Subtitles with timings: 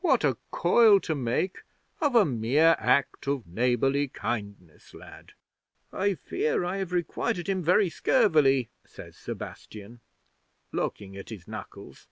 [0.00, 1.58] What a coil to make
[2.00, 5.34] of a mere act of neighbourly kindness, lad!"
[5.92, 10.00] '"I fear I have requited him very scurvily," says Sebastian,
[10.72, 12.08] looking at his knuckles.